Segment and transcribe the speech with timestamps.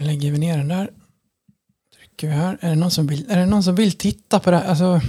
[0.00, 0.90] Lägger vi ner den där.
[1.96, 2.58] Trycker vi här.
[2.60, 4.68] Är det någon som vill, är det någon som vill titta på det här?
[4.68, 5.00] Alltså,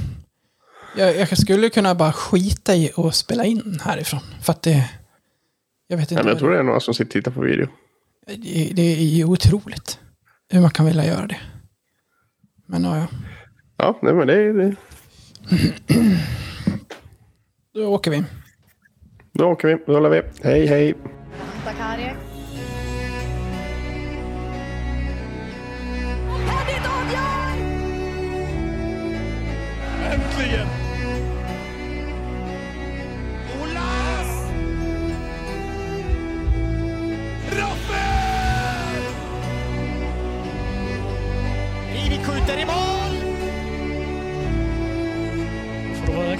[0.98, 4.20] jag, jag skulle kunna bara skita i och spela in härifrån.
[4.42, 4.90] För att det...
[5.88, 6.16] Jag vet inte.
[6.16, 7.68] Nej, men jag tror det är några som sitter och tittar på video.
[8.26, 10.00] det, det är ju otroligt.
[10.50, 11.40] Hur man kan vilja göra det.
[12.66, 13.08] Men ja, ja.
[13.78, 14.54] Ja, nej, men det är...
[14.54, 14.76] Det.
[17.74, 18.24] Då åker vi.
[19.34, 19.84] Då åker vi.
[19.86, 20.22] Då rullar vi.
[20.44, 20.96] Hej, hej.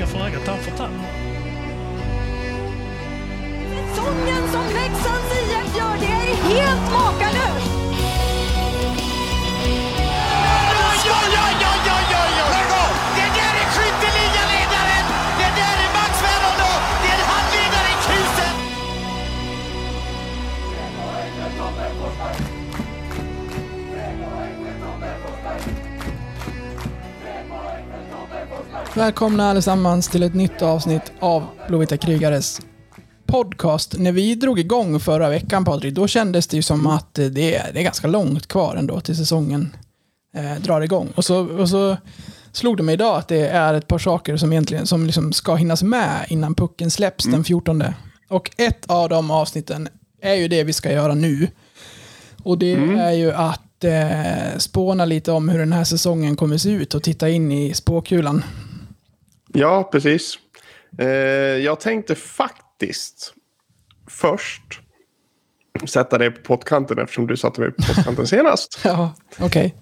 [0.02, 0.94] Öga för öga, tand för tand.
[3.70, 7.71] Säsongen som Leksands IF gör, det är helt makalöst!
[28.96, 32.62] Välkomna allesammans till ett nytt avsnitt av Blåvita krigares
[33.26, 33.96] podcast.
[33.98, 37.74] När vi drog igång förra veckan Patrik, då kändes det ju som att det är,
[37.74, 39.76] det är ganska långt kvar ändå till säsongen
[40.36, 41.10] eh, drar igång.
[41.16, 41.98] Och så, och så
[42.52, 45.56] slog det mig idag att det är ett par saker som egentligen som liksom ska
[45.56, 47.84] hinnas med innan pucken släpps den 14.
[48.30, 49.88] Och ett av de avsnitten
[50.22, 51.48] är ju det vi ska göra nu.
[52.44, 56.70] Och det är ju att eh, spåna lite om hur den här säsongen kommer se
[56.70, 58.44] ut och titta in i spåkulan.
[59.54, 60.40] Ja, precis.
[60.98, 61.08] Eh,
[61.58, 63.34] jag tänkte faktiskt
[64.08, 64.82] först
[65.86, 68.80] sätta dig på pottkanten eftersom du satte mig på pottkanten senast.
[68.84, 69.76] Ja, okej.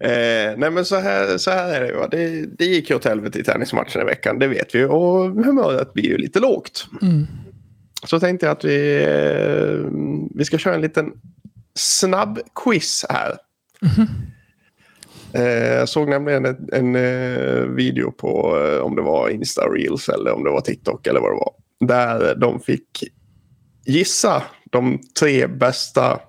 [0.00, 2.08] Eh, nej men så här, så här är det va.
[2.10, 4.84] Det, det gick ju åt helvete i tennismatchen i veckan, det vet vi.
[4.84, 6.86] Och humöret blir ju lite lågt.
[8.04, 9.90] Så tänkte jag att vi, eh,
[10.34, 11.12] vi ska köra en liten
[11.74, 13.30] snabb quiz här.
[13.82, 14.04] Eh,
[15.34, 20.32] Eh, jag såg nämligen en, en video på eh, om det var Insta Reels eller
[20.32, 21.52] om det var TikTok eller vad det var.
[21.80, 23.04] Där de fick
[23.86, 26.20] gissa de tre bästa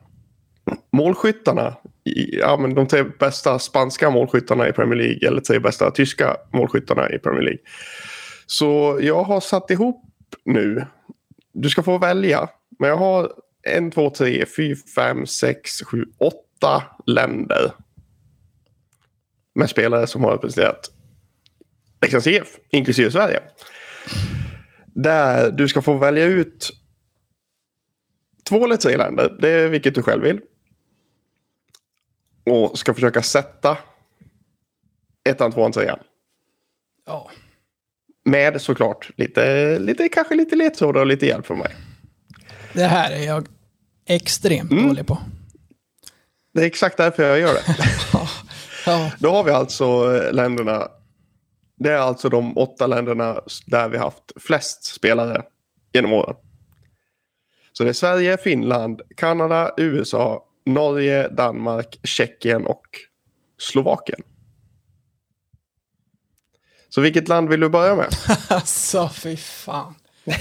[0.92, 1.76] målskyttarna.
[2.06, 6.38] I, ja, men de tre bästa spanska målskyttarna i Premier League eller tre bästa tyska
[6.54, 7.62] målskyttarna i Premier League.
[8.46, 10.02] Så jag har satt ihop
[10.46, 10.86] nu.
[11.54, 12.50] Du ska få välja.
[12.80, 13.32] Men jag har
[13.64, 17.72] en, två, tre, fyra, fem, sex, sju, åtta länder.
[19.56, 20.92] Med spelare som har representerat
[22.02, 23.42] Leksands IF, inklusive Sverige.
[24.86, 26.70] Där du ska få välja ut
[28.50, 29.38] två eller tre länder.
[29.42, 30.40] Det är vilket du själv vill.
[32.46, 33.78] Och ska försöka sätta
[35.30, 36.00] ettan, tvåan, trean.
[37.06, 37.32] Ja.
[38.26, 41.76] Med såklart lite, lite, kanske lite ledtrådar och lite hjälp från mig.
[42.74, 43.48] Det här är jag
[44.06, 44.88] extremt Mm.
[44.88, 45.18] dålig på.
[46.54, 47.64] Det är exakt därför jag gör det.
[48.90, 50.88] Ja, Då har vi alltså eh, länderna.
[51.76, 55.44] Det är alltså de åtta länderna där vi haft flest spelare
[55.94, 56.36] genom åren.
[57.74, 62.86] Så det är Sverige, Finland, Kanada, USA, Norge, Danmark, Tjeckien och
[63.58, 64.22] Slovakien.
[66.90, 68.08] Så vilket land vill du börja med?
[68.50, 69.96] alltså fy fan.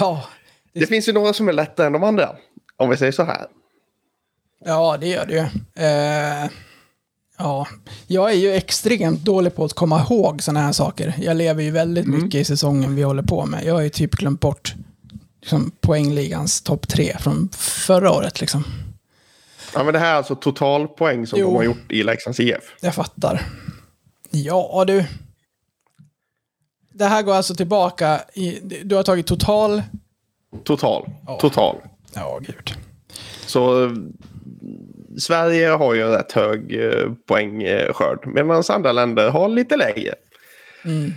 [0.00, 0.28] ja,
[0.72, 2.36] Det finns ju några som är lättare än de andra.
[2.76, 3.46] Om vi säger så här.
[4.64, 5.46] Ja, det gör det ju.
[5.84, 6.50] Eh,
[7.38, 7.66] ja,
[8.06, 11.14] jag är ju extremt dålig på att komma ihåg sådana här saker.
[11.18, 12.22] Jag lever ju väldigt Mm.
[12.22, 13.64] mycket i säsongen vi håller på med.
[13.64, 14.74] Jag har ju typ glömt bort
[15.40, 18.40] liksom, poängligans topp tre från förra året.
[18.40, 18.64] Liksom.
[19.74, 21.46] Ja, men det här är alltså totalpoäng som Jo.
[21.46, 22.74] de har gjort i Leksands IF.
[22.80, 23.46] Jag fattar.
[24.30, 25.04] Ja, du.
[26.92, 28.58] Det här går alltså tillbaka i...
[28.84, 29.82] Du har tagit total...
[30.64, 31.10] Total.
[31.26, 31.38] Ja.
[31.40, 31.76] Total.
[32.14, 32.74] Ja, gud.
[33.46, 33.90] Så
[35.18, 38.26] Sverige har ju en rätt hög eh, poängskörd.
[38.26, 40.14] Medan andra länder har lite lägre.
[40.84, 41.12] Mm.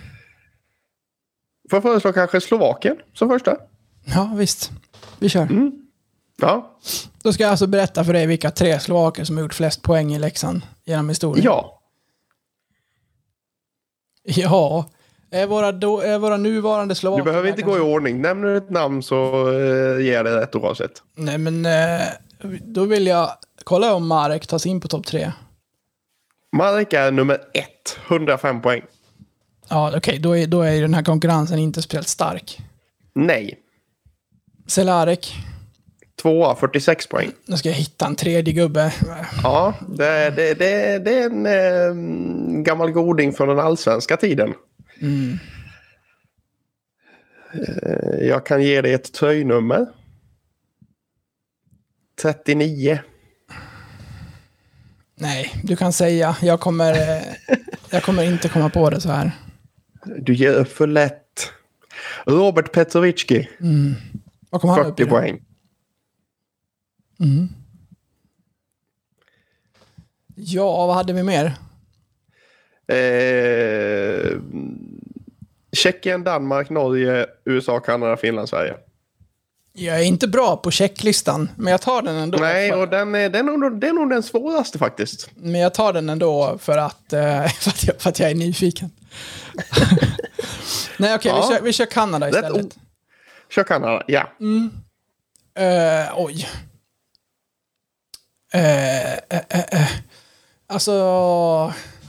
[1.70, 3.56] Får jag föreslå kanske Slovakien som första?
[4.04, 4.70] Ja, visst.
[5.18, 5.42] Vi kör.
[5.42, 5.72] Mm.
[6.36, 6.78] Ja.
[7.22, 10.14] Då ska jag alltså berätta för dig vilka tre slovaker som har gjort flest poäng
[10.14, 11.44] i Leksand genom historien.
[11.44, 11.80] Ja.
[14.26, 14.90] Ja.
[15.30, 17.24] Är våra, då, är våra nuvarande Du slovaker...
[17.24, 18.20] behöver inte gå i ordning.
[18.20, 21.02] Nämner du ett namn så uh, ger jag det rätt oavsett.
[21.14, 22.02] Nej, men eh,
[22.62, 23.30] då vill jag
[23.64, 25.32] kolla om Marek tar sig in på topp tre.
[26.56, 27.98] Marek är nummer ett.
[28.08, 28.82] 105 poäng.
[29.68, 30.18] Ja, okej.
[30.18, 32.60] då, är, då är den här konkurrensen inte speciellt stark.
[33.14, 33.58] Nej.
[34.66, 35.34] Celarek.
[36.22, 37.30] tvåa, 46 poäng.
[37.46, 38.94] Nu ska jag hitta en tredje gubbe.
[39.42, 44.54] Ja, det, det, det, det är en eh, gammal goding från den allsvenska tiden.
[47.52, 49.86] Eh, jag kan ge dig ett tröjnummer.
[52.22, 52.98] 39.
[55.14, 56.36] Nej, du kan säga.
[56.42, 56.94] Jag kommer,
[57.90, 59.30] jag kommer inte komma på det så här.
[60.18, 61.50] Du ger för lätt.
[62.26, 63.48] Robert Petrovicki,
[64.50, 65.16] Vad kommer han upp i 40 då?
[65.16, 65.40] poäng.
[70.36, 71.44] Ja, vad hade vi mer?
[72.86, 74.38] Eh,
[75.72, 78.74] Tjeckien, Danmark, Norge, USA, Kanada, Finland, Sverige.
[79.76, 82.38] Jag är inte bra på checklistan, men jag tar den ändå.
[82.38, 85.30] Nej, för, och den är, den, är nog, det är nog den svåraste faktiskt.
[85.34, 88.34] Men jag tar den ändå för att, eh, för att, jag, för att jag är
[88.34, 88.90] nyfiken.
[90.96, 91.46] Nej, okej, Ja.
[91.50, 92.76] vi, kör, vi kör Kanada istället.
[93.50, 94.32] Kör Kanada, ja.
[95.62, 96.48] Eh, oj.
[98.52, 99.88] Eh, eh, eh, eh.
[100.66, 100.92] Alltså,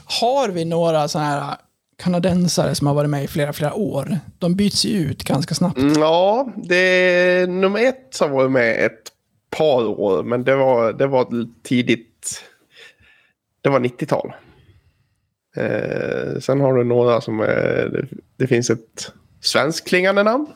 [0.05, 1.57] har vi några sådana här
[1.97, 4.19] kanadensare som har varit med i flera, flera år?
[4.39, 5.77] De byts ju ut ganska snabbt.
[5.77, 9.11] Mm, ja, det är nummer ett som var med ett
[9.49, 12.43] par år, men det var, det var tidigt.
[13.61, 14.33] Det var 90-tal.
[15.57, 18.07] Eh, sen har du några som är, det,
[18.37, 20.47] det finns ett svenskklingande namn.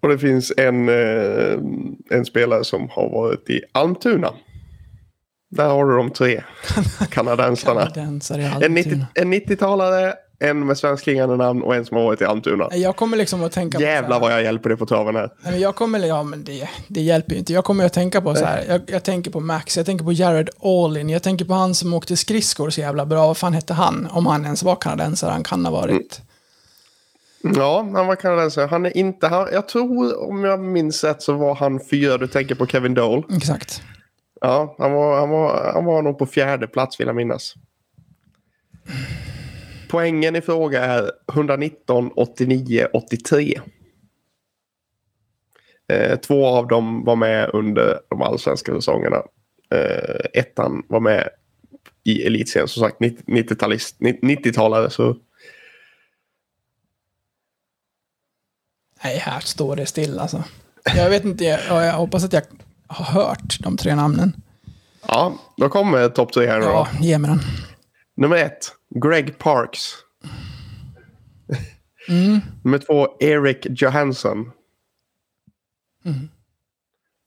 [0.00, 1.58] Och det finns en, eh,
[2.10, 4.34] en spelare som har varit i Almtuna.
[5.56, 6.42] Där har du de tre
[7.10, 7.90] kanadensarna.
[7.96, 9.06] En 90 Almtuna.
[9.14, 12.68] en 90-talare, en med svenskklingande namn och en som har varit i Almtuna.
[12.72, 15.30] Jag kommer liksom att tänka Jävlar på vad här, jag hjälper dig på traven här.
[15.42, 17.52] Nej, men jag kommer, ja men det, det hjälper ju inte.
[17.52, 20.12] Jag kommer att tänka på så här, jag, jag tänker på Max, jag tänker på
[20.12, 23.26] Jared Allin, jag tänker på han som åkte skridskor så jävla bra.
[23.26, 24.08] Vad fan hette han?
[24.10, 26.20] Om han ens var kanadensare, han kan ha varit.
[27.54, 28.66] Ja, han var kanadensare.
[28.66, 29.28] Han är inte...
[29.28, 32.18] Han, jag tror, om jag minns rätt, så var han fyra.
[32.18, 33.22] Du tänker på Kevin Dole.
[33.36, 33.82] Exakt.
[34.46, 37.54] Ja, han var, han var, han var nog på fjärde plats vill jag minnas.
[39.88, 43.60] Poängen i fråga är 119, 89, 83.
[45.88, 49.22] Eh, två av dem var med under de allsvenska säsongerna.
[49.74, 51.28] Eh, ettan var med
[52.04, 53.78] i elitserien, som sagt 90-talare.
[54.00, 54.90] 90-talare.
[54.90, 55.16] Så
[59.04, 60.44] Nej, här står det still alltså.
[60.96, 62.42] Jag vet inte, jag, jag hoppas att jag
[62.88, 64.32] har hört de tre namnen.
[65.08, 66.70] ja, då kommer topp tre här nu då.
[66.70, 67.40] Ja, ge mig den.
[68.16, 68.72] Nummer ett,
[69.04, 69.80] Greg Parks.
[72.62, 74.50] Nummer två, Eric Johansson.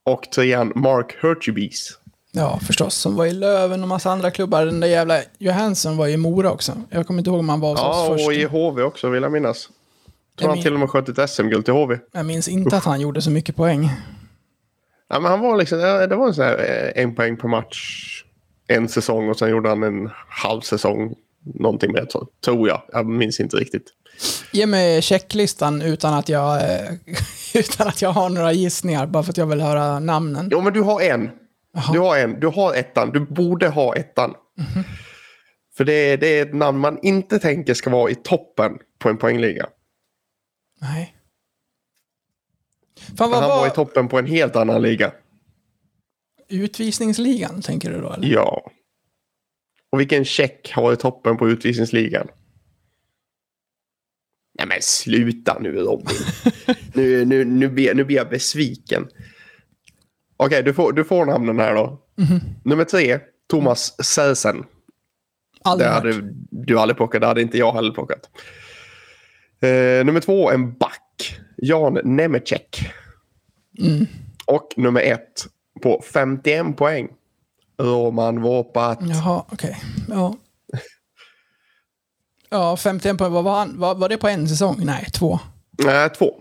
[0.04, 1.94] Och trean, Mark Hurtubise.
[2.32, 2.94] Ja, förstås.
[2.94, 4.66] Som var i Löven och massa andra klubbar.
[4.66, 6.72] Den där jävla Johansson var i Mora också.
[6.90, 8.38] Jag kommer inte ihåg om han var hos Ja, oss och först.
[8.38, 9.66] i HV också vill jag minnas.
[9.66, 9.72] Tror
[10.36, 11.98] Jag han min- till och med sköt ett SM-guld till HV.
[12.12, 13.90] Jag minns inte att han gjorde så mycket poäng.
[15.10, 18.06] Ja, men han var liksom, det var en sån här eh, en poäng per match.
[18.66, 21.14] En säsong och sen gjorde han en halv säsong.
[21.54, 22.10] Någonting med
[22.44, 22.82] tror jag.
[22.92, 23.84] Jag minns inte riktigt.
[24.52, 26.92] Ge mig checklistan utan att jag, eh,
[27.54, 29.06] utan att jag har några gissningar.
[29.06, 30.48] Bara för att jag vill höra namnen.
[30.52, 31.30] Jo, men du har en.
[31.92, 32.40] Du har en.
[32.40, 33.10] Du har ettan.
[33.10, 34.34] Du borde ha ettan.
[35.76, 39.08] För det är, det är ett namn man inte tänker ska vara i toppen på
[39.08, 39.66] en poängliga.
[40.80, 41.14] Nej.
[43.18, 45.12] Fan, Han var i var toppen på en helt annan liga.
[46.48, 48.12] utvisningsligan, tänker du då?
[48.12, 48.28] Eller?
[48.28, 48.70] Ja.
[49.90, 52.28] Och vilken check har i toppen på utvisningsligan?
[54.58, 56.16] Nej men sluta nu Robin.
[56.94, 59.08] nu, nu, nu, blir, nu blir jag besviken.
[60.36, 61.98] Okej, du, får, du får namnen här då.
[62.64, 64.64] Nummer tre, Thomas Särsen.
[65.62, 68.30] Aldrig Det hade du aldrig plockat, det hade inte jag heller plockat.
[69.60, 71.40] Eh, nummer två, en back.
[71.62, 72.92] Jan Nemecek.
[73.78, 74.06] Mm.
[74.46, 75.46] Och nummer ett,
[75.82, 77.08] på 51 poäng.
[77.78, 78.98] Roman Vopat.
[79.02, 79.82] Jaha, okej.
[80.08, 80.36] Ja.
[82.52, 83.32] Ja, 51 poäng.
[83.32, 83.78] Var, han?
[83.78, 84.76] Var, var det på en säsong?
[84.84, 85.38] Nej, två.
[85.84, 86.34] Nej, två.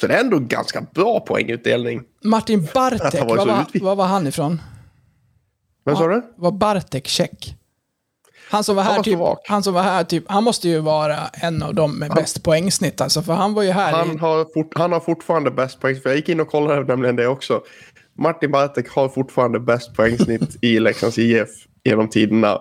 [0.00, 2.02] Så det är ändå ganska bra poängutdelning.
[2.24, 4.62] Martin Bartek, var var, var, var var han ifrån?
[5.84, 6.22] Vad sa du?
[6.36, 7.56] Var Bartek check?
[8.50, 9.38] Han som var Han här var typ, slovak.
[9.48, 13.00] han som var här typ, han måste ju vara en av dem med bäst poängsnitt
[13.00, 15.96] alltså, för han var ju här Han i, har, fort, han har fortfarande bäst poäng.
[16.00, 17.62] För jag gick in och kollade nämligen det också.
[18.18, 21.48] Martin Bartek har fortfarande bäst poängsnitt i Leksands IF
[21.84, 22.58] genom tiderna.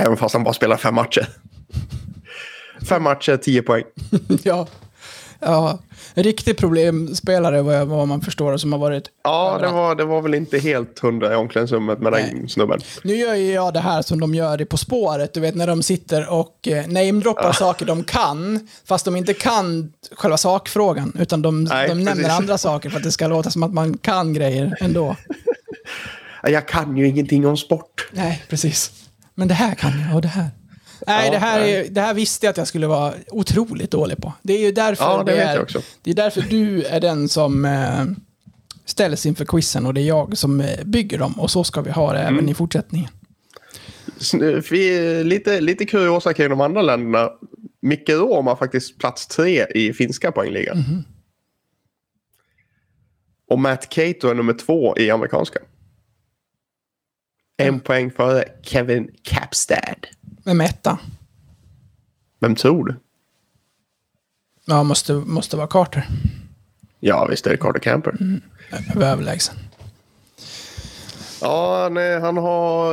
[0.00, 1.28] Även fast han bara spelar fem matcher.
[2.88, 3.84] Fem matcher, tio poäng.
[4.42, 4.66] ja.
[5.40, 5.78] Ja,
[6.14, 10.34] en riktig problemspelare vad, man förstår som har varit Ja, det var, det var väl
[10.34, 12.48] inte helt hundra i omklädningsrummet med den Nej.
[12.48, 12.80] snubben.
[13.04, 15.66] Nu gör ju jag det här som de gör i På spåret, du vet när
[15.66, 21.42] de sitter och eh, namedroppar saker de kan, fast de inte kan själva sakfrågan, utan
[21.42, 22.38] de, Nej, de nämner precis.
[22.38, 25.16] andra saker för att det ska låta som att man kan grejer ändå.
[26.42, 28.08] Jag kan ju ingenting om sport.
[28.10, 28.92] Nej, precis.
[29.34, 30.50] Men det här kan jag och det här.
[31.06, 34.16] Nej, Ja, det, här är, det här visste jag att jag skulle vara otroligt dålig
[34.18, 34.32] på.
[34.42, 35.84] Det är ju därför, Ja, det vet är.
[36.02, 38.04] Det är därför du är den som eh,
[38.84, 41.40] ställs inför quizen och det är jag som eh, bygger dem.
[41.40, 42.34] Och så ska vi ha det Mm.
[42.34, 43.10] även i fortsättningen.
[45.24, 47.30] Lite, lite kuriosa kring de andra länderna.
[47.82, 50.78] Micke Rom har faktiskt plats tre i finska poängligan.
[50.78, 51.04] Mhm.
[53.50, 55.58] Och Matt Cato är nummer två i amerikanska.
[57.56, 59.96] En poäng före Kevin Capstad.
[60.44, 60.98] Med etta.
[62.40, 62.94] Vem tror du?
[64.64, 66.06] Ja, måste, måste vara Carter.
[67.00, 68.16] Ja, visst är det Carter Camper.
[68.20, 68.40] Mm.
[68.94, 69.54] Över överlägsen.
[71.40, 72.92] Ja, han, är- han har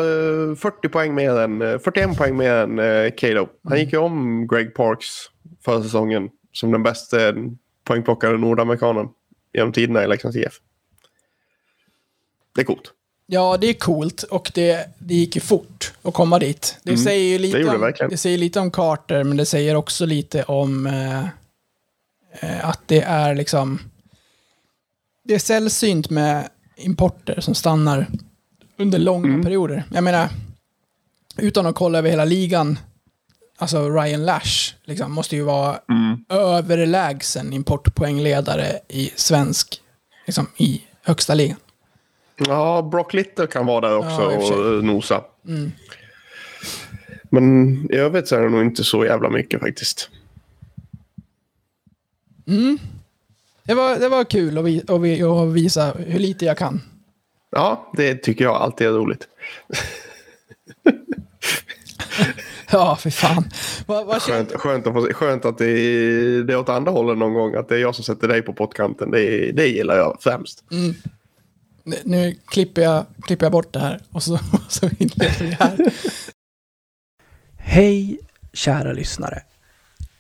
[0.50, 3.48] eh, 40 poäng mer än, eh, 41 poäng mer än eh, Cato.
[3.64, 5.08] Han gick ju om Greg Parks
[5.66, 7.18] förra säsongen som den bästa
[7.84, 9.08] poängplockade nordamerikanen
[9.54, 10.54] genom tiderna i Leksands IF.
[12.56, 12.94] Det är coolt.
[13.34, 16.78] Ja, det är coolt och det, det gick ju fort att komma dit.
[16.84, 17.82] Det, säger ju lite Mm.
[17.82, 21.20] det om, det säger lite om Carter, men det säger också lite om eh,
[22.40, 23.80] eh, att det är liksom...
[25.24, 28.08] Det är sällsynt med importer som stannar
[28.78, 29.44] under långa Mm.
[29.44, 29.84] perioder.
[29.94, 30.30] Jag menar,
[31.38, 32.80] utan att kolla över hela ligan,
[33.58, 36.26] alltså Ryan Lash liksom, måste ju vara Mm.
[36.30, 39.82] överlägsen importpoängledare i svensk,
[40.26, 41.58] liksom i högsta ligan.
[42.48, 45.24] Ja, Brock Little kan vara där också Ja, och eh, nosa.
[45.48, 45.72] Mm.
[47.30, 50.10] Men i övrigt så är det nog inte så jävla mycket faktiskt.
[53.64, 56.82] Det var, det var kul att, vi, att, vi, att visa hur lite jag kan.
[57.50, 59.28] Ja, det tycker jag alltid är roligt.
[62.72, 63.50] Ja, för fan.
[63.86, 67.18] Vad, vad Skönt, skönt, att, få, skönt att det är, det är åt andra hållet
[67.18, 67.56] någon gång.
[67.56, 69.12] Att det är jag som sätter dig på pottkanten.
[69.12, 70.64] Det, det gillar jag främst
[71.84, 75.94] nu klipper jag, klipper jag bort det här och så, och så inleder vi här.
[77.58, 78.20] Hej,
[78.54, 79.44] kära lyssnare.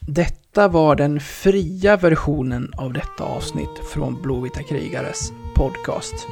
[0.07, 6.27] Detta var den fria versionen av detta avsnitt från Blåvita krigares podcast.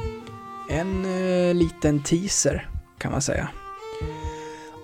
[0.70, 2.68] En eh, liten teaser,
[2.98, 3.48] kan man säga.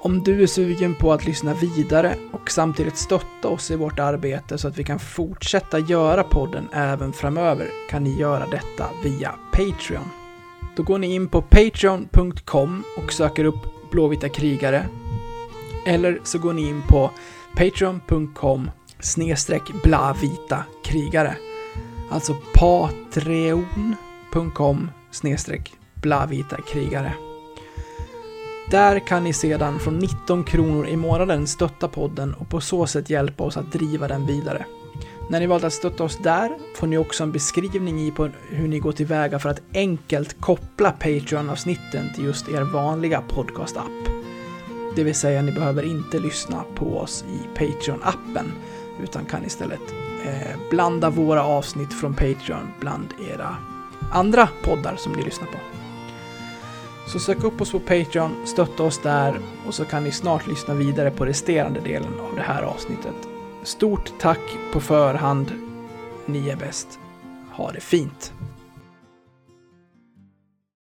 [0.03, 4.59] Om du är sugen på att lyssna vidare och samtidigt stötta oss i vårt arbete
[4.59, 10.26] så att vi kan fortsätta göra podden även framöver kan ni göra detta via Patreon.
[10.77, 14.87] Då går ni in på patreon.com och söker upp Blåvita krigare.
[15.87, 17.11] Eller så går ni in på
[17.57, 21.37] patreon.com snedstreck blavita krigare.
[22.11, 23.21] Alltså patreon.com
[25.11, 27.13] snedstreck blavita krigare.
[28.71, 33.11] Där kan ni sedan från 19 kronor i månaden stötta podden och på så sätt
[33.11, 34.67] hjälpa oss att driva den vidare.
[35.29, 38.69] När ni valt att stötta oss där får ni också en beskrivning i på hur
[38.69, 44.09] ni går tillväga för att enkelt koppla Patreon-avsnitten till just er vanliga podcast-app.
[44.97, 48.51] Det vill säga, ni behöver inte lyssna på oss i Patreon-appen,
[49.03, 49.81] utan kan istället
[50.27, 53.57] eh, blanda våra avsnitt från Patreon bland era
[54.13, 55.59] andra poddar som ni lyssnar på.
[57.07, 60.75] Så sök upp oss på Patreon, stötta oss där och så kan ni snart lyssna
[60.75, 63.36] vidare på resterande delen av det här avsnittet.
[63.67, 64.41] Stort tack
[64.73, 65.53] på förhand.
[66.27, 66.99] Ni är bäst.
[67.53, 68.33] Ha det fint.